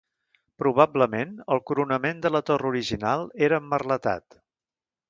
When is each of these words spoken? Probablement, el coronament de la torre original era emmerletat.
Probablement, 0.61 1.35
el 1.57 1.61
coronament 1.71 2.25
de 2.25 2.33
la 2.37 2.43
torre 2.49 2.71
original 2.73 3.31
era 3.51 3.65
emmerletat. 3.65 4.43